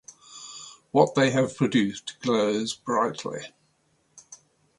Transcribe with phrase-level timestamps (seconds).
[0.89, 3.43] What they have produced glows brightly.